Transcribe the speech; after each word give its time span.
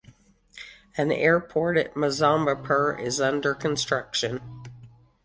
An 0.97 1.11
airport 1.11 1.77
at 1.77 1.93
Muzaffarpur 1.93 2.99
is 2.99 3.21
under 3.21 3.53
construction. 3.53 4.41